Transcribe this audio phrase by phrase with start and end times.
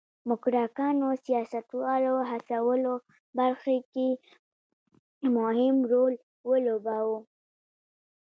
[0.27, 2.93] موکراکانو سیاستوالو هڅولو
[3.37, 4.09] برخه کې
[5.35, 6.13] مهم رول
[6.49, 7.19] ولوباوه.